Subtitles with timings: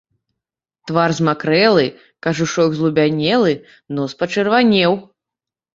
[0.87, 1.85] Твар замакрэлы,
[2.27, 3.53] кажушок злубянелы,
[3.99, 4.91] нос пачырванеў.